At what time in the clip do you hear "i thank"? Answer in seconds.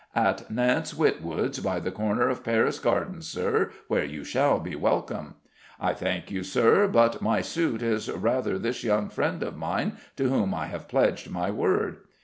5.79-6.31